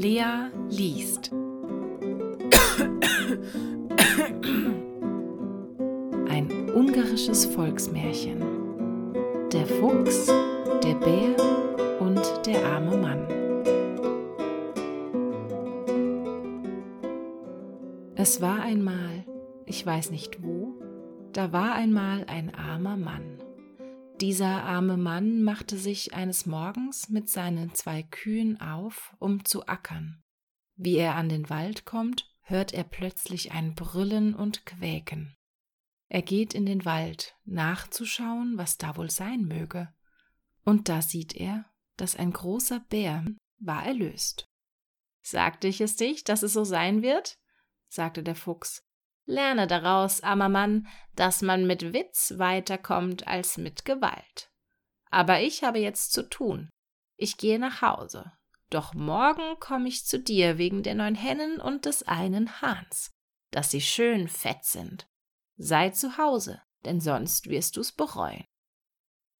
[0.00, 1.30] Lea liest.
[6.26, 8.40] Ein ungarisches Volksmärchen.
[9.52, 10.32] Der Fuchs,
[10.82, 11.36] der Bär
[12.00, 13.26] und der arme Mann.
[18.14, 19.26] Es war einmal,
[19.66, 20.72] ich weiß nicht wo,
[21.34, 23.36] da war einmal ein armer Mann.
[24.20, 30.22] Dieser arme Mann machte sich eines Morgens mit seinen zwei Kühen auf, um zu ackern.
[30.76, 35.34] Wie er an den Wald kommt, hört er plötzlich ein Brüllen und Quäken.
[36.08, 39.88] Er geht in den Wald, nachzuschauen, was da wohl sein möge.
[40.64, 41.64] Und da sieht er,
[41.96, 43.24] dass ein großer Bär
[43.58, 44.44] war erlöst.
[45.22, 47.38] Sagte ich es dich, dass es so sein wird?
[47.88, 48.82] sagte der Fuchs.
[49.30, 54.50] Lerne daraus, armer Mann, dass man mit Witz weiterkommt als mit Gewalt.
[55.08, 56.68] Aber ich habe jetzt zu tun.
[57.16, 58.32] Ich gehe nach Hause.
[58.70, 63.12] Doch morgen komme ich zu dir wegen der neun Hennen und des einen Hahns,
[63.52, 65.08] dass sie schön fett sind.
[65.56, 68.44] Sei zu Hause, denn sonst wirst du's bereuen.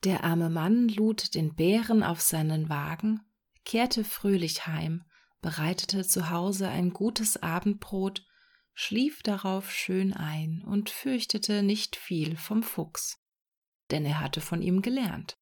[0.04, 3.22] Der arme Mann lud den Bären auf seinen Wagen,
[3.64, 5.04] kehrte fröhlich heim,
[5.40, 8.24] bereitete zu Hause ein gutes Abendbrot
[8.80, 13.18] schlief darauf schön ein und fürchtete nicht viel vom Fuchs,
[13.90, 15.36] denn er hatte von ihm gelernt.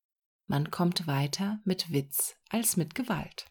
[0.48, 3.46] Man kommt weiter mit Witz als mit Gewalt.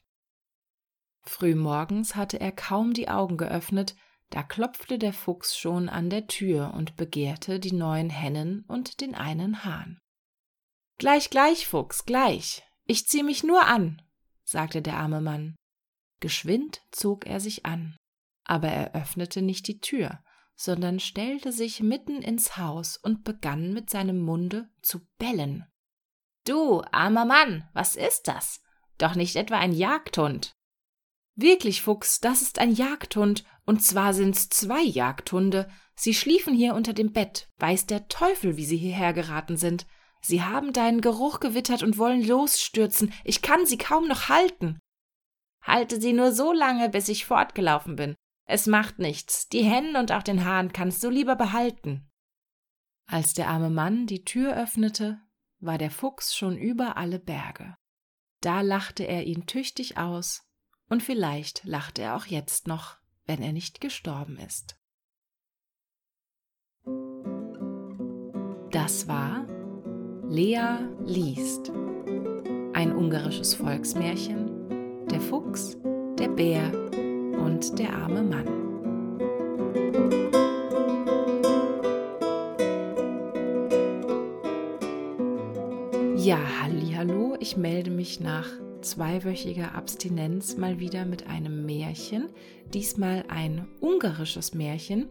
[1.22, 3.96] Frühmorgens hatte er kaum die Augen geöffnet,
[4.30, 9.16] da klopfte der Fuchs schon an der Tür und begehrte die neun Hennen und den
[9.16, 10.00] einen Hahn.
[10.98, 12.62] Gleich, gleich, Fuchs, gleich.
[12.84, 14.02] Ich zieh mich nur an,
[14.44, 15.56] sagte der arme Mann.
[16.20, 17.96] Geschwind zog er sich an
[18.48, 20.20] aber er öffnete nicht die Tür,
[20.56, 25.66] sondern stellte sich mitten ins Haus und begann mit seinem Munde zu bellen.
[26.46, 28.62] Du, armer Mann, was ist das?
[28.98, 30.56] Doch nicht etwa ein Jagdhund.
[31.36, 35.70] Wirklich, Fuchs, das ist ein Jagdhund, und zwar sind's zwei Jagdhunde.
[35.96, 39.86] Sie schliefen hier unter dem Bett, weiß der Teufel, wie sie hierher geraten sind.
[40.22, 43.14] Sie haben deinen Geruch gewittert und wollen losstürzen.
[43.24, 44.80] Ich kann sie kaum noch halten.
[45.62, 48.16] Halte sie nur so lange, bis ich fortgelaufen bin.
[48.50, 52.10] Es macht nichts, die Hennen und auch den Hahn kannst du lieber behalten.
[53.06, 55.20] Als der arme Mann die Tür öffnete,
[55.60, 57.76] war der Fuchs schon über alle Berge.
[58.42, 60.44] Da lachte er ihn tüchtig aus,
[60.90, 64.80] und vielleicht lacht er auch jetzt noch, wenn er nicht gestorben ist.
[68.72, 69.46] Das war
[70.30, 71.70] Lea liest,
[72.74, 75.78] ein ungarisches Volksmärchen, der Fuchs,
[76.18, 76.72] der Bär
[77.48, 78.46] und der arme Mann.
[86.18, 88.50] Ja, hallo, ich melde mich nach
[88.82, 92.28] zweiwöchiger Abstinenz mal wieder mit einem Märchen,
[92.74, 95.10] diesmal ein ungarisches Märchen,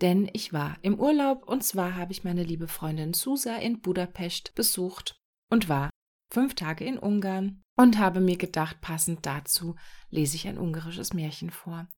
[0.00, 4.54] denn ich war im Urlaub und zwar habe ich meine liebe Freundin Susa in Budapest
[4.54, 5.20] besucht
[5.50, 5.90] und war
[6.38, 9.74] fünf Tage in Ungarn und habe mir gedacht, passend dazu
[10.08, 11.88] lese ich ein ungarisches Märchen vor.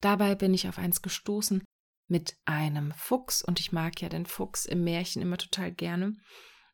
[0.00, 1.62] Dabei bin ich auf eins gestoßen
[2.08, 6.14] mit einem Fuchs und ich mag ja den Fuchs im Märchen immer total gerne,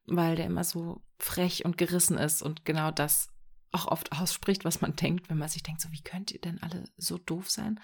[0.04, 3.30] weil der immer so frech und gerissen ist und genau das
[3.72, 6.62] auch oft ausspricht, was man denkt, wenn man sich denkt, so wie könnt ihr denn
[6.62, 7.80] alle so doof sein?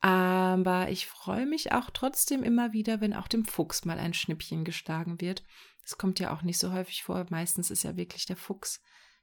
[0.00, 4.64] Aber ich freue mich auch trotzdem immer wieder, wenn auch dem Fuchs mal ein Schnippchen
[4.64, 5.42] geschlagen wird.
[5.82, 7.26] Das kommt ja auch nicht so häufig vor.
[7.30, 8.82] Meistens ist ja wirklich der Fuchs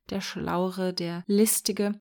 [0.10, 2.00] der Schlauere, der Listige.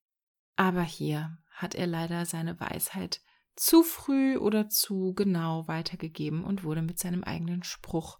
[0.55, 3.21] Aber hier hat er leider seine Weisheit
[3.55, 8.19] zu früh oder zu genau weitergegeben und wurde mit seinem eigenen Spruch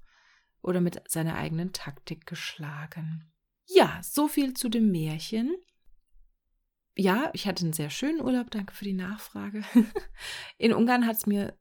[0.62, 3.34] oder mit seiner eigenen Taktik geschlagen.
[3.66, 5.56] Ja, so viel zu dem Märchen.
[6.96, 9.64] Ja, ich hatte einen sehr schönen Urlaub, danke für die Nachfrage.
[10.58, 11.58] In Ungarn hat es mir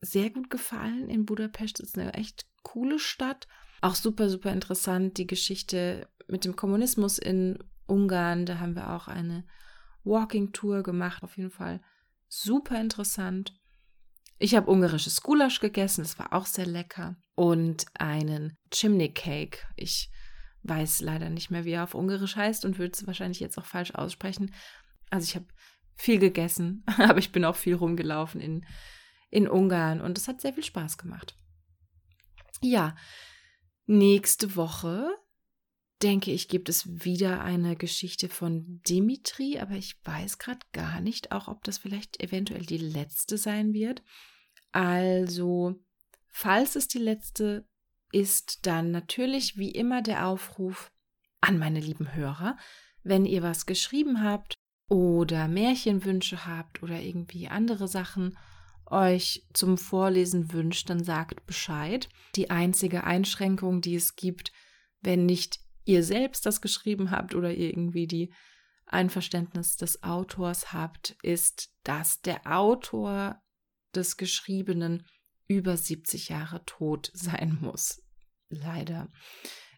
[0.00, 1.08] sehr gut gefallen.
[1.08, 3.48] In Budapest ist eine echt coole Stadt.
[3.80, 8.46] Auch super, super interessant die Geschichte mit dem Kommunismus in Ungarn.
[8.46, 9.44] Da haben wir auch eine
[10.04, 11.22] Walking Tour gemacht.
[11.22, 11.80] Auf jeden Fall
[12.28, 13.58] super interessant.
[14.38, 17.16] Ich habe ungarisches Gulasch gegessen, das war auch sehr lecker.
[17.34, 19.66] Und einen Chimney Cake.
[19.76, 20.10] Ich
[20.68, 23.64] weiß leider nicht mehr, wie er auf Ungarisch heißt und würde es wahrscheinlich jetzt auch
[23.64, 24.54] falsch aussprechen.
[25.10, 25.46] Also ich habe
[25.96, 28.66] viel gegessen, aber ich bin auch viel rumgelaufen in,
[29.30, 31.36] in Ungarn und es hat sehr viel Spaß gemacht.
[32.62, 32.96] Ja,
[33.86, 35.10] nächste Woche
[36.02, 41.32] denke ich, gibt es wieder eine Geschichte von Dimitri, aber ich weiß gerade gar nicht,
[41.32, 44.02] auch ob das vielleicht eventuell die letzte sein wird.
[44.72, 45.82] Also,
[46.28, 47.66] falls es die letzte
[48.12, 50.90] ist, dann natürlich wie immer der Aufruf
[51.40, 52.56] an meine lieben Hörer,
[53.02, 54.54] wenn ihr was geschrieben habt
[54.88, 58.36] oder Märchenwünsche habt oder irgendwie andere Sachen
[58.86, 62.08] euch zum Vorlesen wünscht, dann sagt Bescheid.
[62.36, 64.52] Die einzige Einschränkung, die es gibt,
[65.00, 68.32] wenn nicht ihr selbst das geschrieben habt oder irgendwie die
[68.86, 73.42] Einverständnis des Autors habt, ist, dass der Autor
[73.94, 75.04] des Geschriebenen
[75.48, 78.02] über 70 Jahre tot sein muss.
[78.48, 79.10] Leider.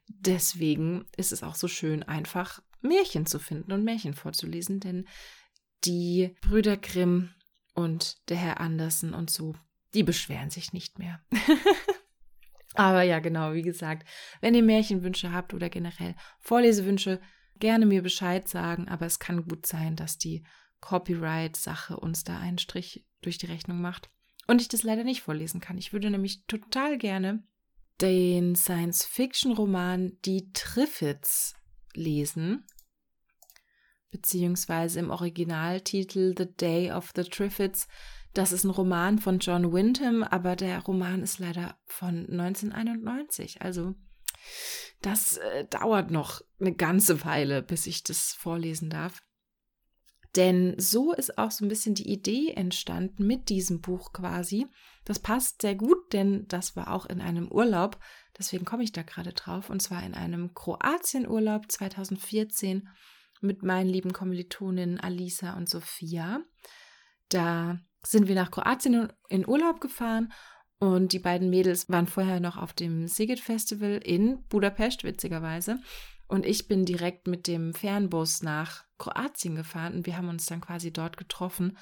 [0.09, 5.07] Deswegen ist es auch so schön, einfach Märchen zu finden und Märchen vorzulesen, denn
[5.85, 7.31] die Brüder Grimm
[7.75, 9.55] und der Herr Andersen und so,
[9.95, 11.21] die beschweren sich nicht mehr.
[12.75, 14.09] Aber ja, genau, wie gesagt,
[14.41, 17.21] wenn ihr Märchenwünsche habt oder generell Vorlesewünsche,
[17.57, 20.45] gerne mir Bescheid sagen, aber es kann gut sein, dass die
[20.81, 24.11] Copyright-Sache uns da einen Strich durch die Rechnung macht
[24.49, 25.79] und ich das leider nicht vorlesen kann.
[25.79, 27.45] Ich würde nämlich total gerne
[28.01, 31.55] den Science-Fiction-Roman Die Triffids
[31.95, 32.65] lesen,
[34.11, 37.89] beziehungsweise im Originaltitel The Day of the Triffids.
[38.33, 43.63] Das ist ein Roman von John Wyndham, aber der Roman ist leider von 1991.
[43.63, 43.95] Also
[45.03, 49.21] das äh, dauert noch eine ganze Weile, bis ich das vorlesen darf.
[50.39, 54.69] Denn so ist auch so ein bisschen die Idee entstanden mit diesem Buch quasi.
[55.05, 57.99] Das passt sehr gut, denn das war auch in einem Urlaub.
[58.39, 59.69] Deswegen komme ich da gerade drauf.
[59.69, 62.89] Und zwar in einem Kroatien-Urlaub 2014
[63.41, 66.41] mit meinen lieben Kommilitoninnen Alisa und Sophia.
[67.31, 70.33] Da sind wir nach Kroatien in Urlaub gefahren
[70.79, 75.81] und die beiden Mädels waren vorher noch auf dem Sigit Festival in Budapest, witzigerweise.
[76.29, 80.61] Und ich bin direkt mit dem Fernbus nach Kroatien gefahren und wir haben uns dann
[80.61, 81.77] quasi dort getroffen.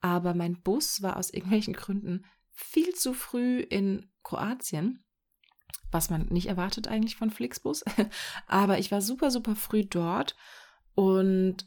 [0.00, 5.04] Aber mein Bus war aus irgendwelchen Gründen viel zu früh in Kroatien,
[5.90, 7.84] was man nicht erwartet eigentlich von Flixbus.
[8.46, 10.34] Aber ich war super, super früh dort
[10.94, 11.66] und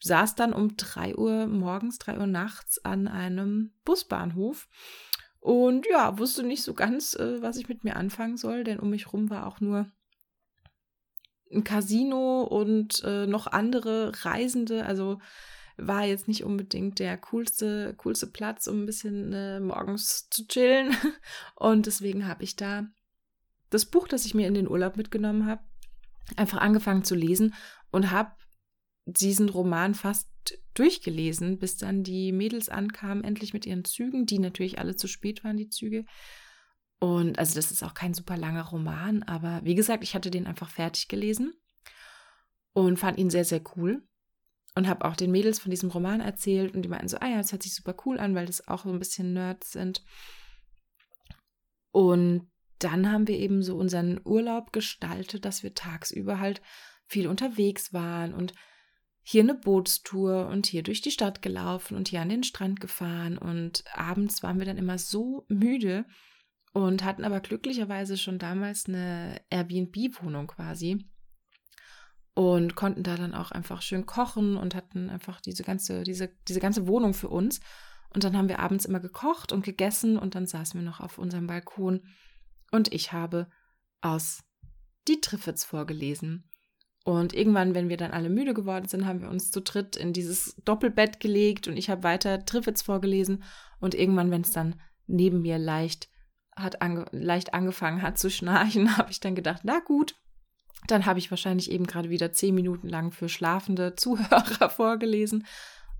[0.00, 4.68] saß dann um 3 Uhr morgens, 3 Uhr nachts an einem Busbahnhof
[5.40, 8.90] und ja, wusste nicht so ganz, äh, was ich mit mir anfangen soll, denn um
[8.90, 9.90] mich rum war auch nur
[11.52, 14.84] ein Casino und äh, noch andere Reisende.
[14.84, 15.18] Also
[15.76, 20.94] war jetzt nicht unbedingt der coolste, coolste Platz, um ein bisschen äh, morgens zu chillen.
[21.54, 22.88] Und deswegen habe ich da
[23.70, 25.62] das Buch, das ich mir in den Urlaub mitgenommen habe,
[26.36, 27.54] einfach angefangen zu lesen
[27.90, 28.32] und habe
[29.06, 30.28] diesen Roman fast
[30.74, 35.44] durchgelesen, bis dann die Mädels ankamen, endlich mit ihren Zügen, die natürlich alle zu spät
[35.44, 36.04] waren, die Züge.
[37.00, 40.46] Und also das ist auch kein super langer Roman, aber wie gesagt, ich hatte den
[40.46, 41.54] einfach fertig gelesen
[42.72, 44.02] und fand ihn sehr, sehr cool.
[44.74, 47.38] Und habe auch den Mädels von diesem Roman erzählt und die meinten so, ah ja,
[47.38, 50.04] das hört sich super cool an, weil das auch so ein bisschen Nerds sind.
[51.90, 52.48] Und
[52.78, 56.60] dann haben wir eben so unseren Urlaub gestaltet, dass wir tagsüber halt
[57.06, 58.52] viel unterwegs waren und
[59.22, 63.36] hier eine Bootstour und hier durch die Stadt gelaufen und hier an den Strand gefahren
[63.36, 66.04] und abends waren wir dann immer so müde,
[66.72, 71.06] und hatten aber glücklicherweise schon damals eine Airbnb-Wohnung quasi
[72.34, 76.60] und konnten da dann auch einfach schön kochen und hatten einfach diese ganze, diese, diese
[76.60, 77.60] ganze Wohnung für uns.
[78.14, 81.18] Und dann haben wir abends immer gekocht und gegessen und dann saßen wir noch auf
[81.18, 82.06] unserem Balkon
[82.70, 83.48] und ich habe
[84.00, 84.44] aus
[85.08, 86.48] die Triffids vorgelesen.
[87.04, 90.12] Und irgendwann, wenn wir dann alle müde geworden sind, haben wir uns zu dritt in
[90.12, 93.42] dieses Doppelbett gelegt und ich habe weiter Triffids vorgelesen.
[93.80, 96.10] Und irgendwann, wenn es dann neben mir leicht
[96.58, 100.14] hat ange leicht angefangen hat zu schnarchen, habe ich dann gedacht, na gut,
[100.86, 105.46] dann habe ich wahrscheinlich eben gerade wieder zehn Minuten lang für schlafende Zuhörer vorgelesen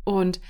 [0.05, 0.41] und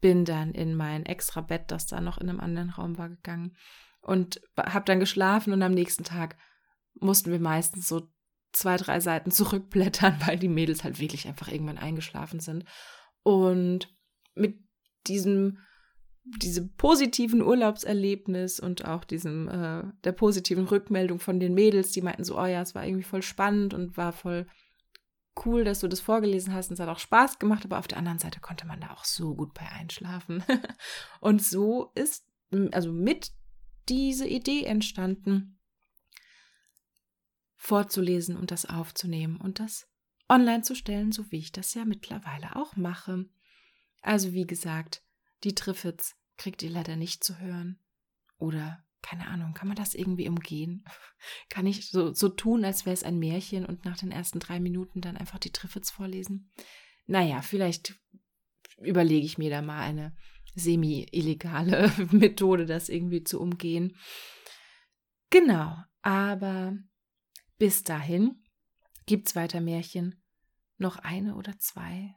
[0.00, 3.56] bin dann in mein extra Bett, das da noch in einem anderen Raum war, gegangen
[4.00, 6.36] und habe dann geschlafen und am nächsten Tag
[6.94, 8.08] mussten wir meistens so
[8.52, 12.64] zwei, drei Seiten zurückblättern, weil die Mädels halt wirklich einfach irgendwann eingeschlafen sind.
[13.22, 13.94] Und
[14.34, 14.58] mit
[15.06, 15.58] diesem
[16.24, 22.24] diese positiven Urlaubserlebnis und auch diesem äh, der positiven Rückmeldung von den Mädels, die meinten
[22.24, 24.46] so, oh ja, es war irgendwie voll spannend und war voll
[25.44, 27.98] cool, dass du das vorgelesen hast und es hat auch Spaß gemacht, aber auf der
[27.98, 30.44] anderen Seite konnte man da auch so gut bei einschlafen.
[31.20, 32.26] und so ist
[32.70, 33.32] also mit
[33.88, 35.58] diese Idee entstanden,
[37.56, 39.88] vorzulesen und das aufzunehmen und das
[40.28, 43.26] online zu stellen, so wie ich das ja mittlerweile auch mache.
[44.02, 45.02] Also wie gesagt,
[45.44, 47.78] die Triffids kriegt ihr leider nicht zu hören.
[48.38, 50.84] Oder, keine Ahnung, kann man das irgendwie umgehen?
[51.48, 54.58] Kann ich so, so tun, als wäre es ein Märchen und nach den ersten drei
[54.58, 56.50] Minuten dann einfach die Triffids vorlesen?
[57.06, 57.94] Naja, vielleicht
[58.78, 60.16] überlege ich mir da mal eine
[60.54, 63.96] semi-illegale Methode, das irgendwie zu umgehen.
[65.30, 66.76] Genau, aber
[67.58, 68.42] bis dahin
[69.06, 70.22] gibt es weiter Märchen.
[70.78, 72.14] Noch eine oder zwei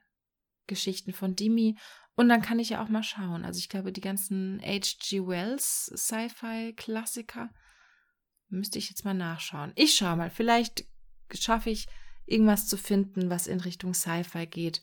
[0.67, 1.77] Geschichten von Dimi.
[2.15, 3.43] Und dann kann ich ja auch mal schauen.
[3.43, 5.27] Also ich glaube, die ganzen H.G.
[5.27, 7.49] Wells Sci-Fi-Klassiker
[8.47, 9.73] müsste ich jetzt mal nachschauen.
[9.75, 10.29] Ich schaue mal.
[10.29, 10.85] Vielleicht
[11.33, 11.87] schaffe ich
[12.25, 14.81] irgendwas zu finden, was in Richtung Sci-Fi geht,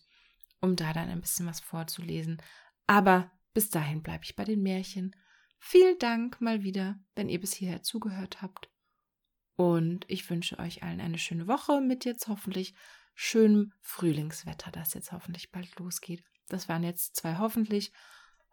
[0.60, 2.40] um da dann ein bisschen was vorzulesen.
[2.86, 5.16] Aber bis dahin bleibe ich bei den Märchen.
[5.58, 8.68] Vielen Dank mal wieder, wenn ihr bis hierher zugehört habt.
[9.56, 12.74] Und ich wünsche euch allen eine schöne Woche mit jetzt hoffentlich
[13.14, 16.24] schönem Frühlingswetter, das jetzt hoffentlich bald losgeht.
[16.48, 17.92] Das waren jetzt zwei hoffentlich.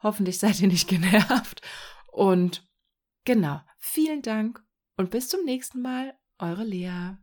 [0.01, 1.61] Hoffentlich seid ihr nicht genervt.
[2.11, 2.67] Und
[3.25, 4.63] genau, vielen Dank
[4.97, 7.17] und bis zum nächsten Mal, eure Lea.